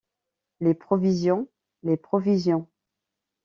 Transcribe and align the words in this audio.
Les 0.61 0.73
provisions! 0.73 1.47
les 1.83 1.95
provisions! 1.95 2.67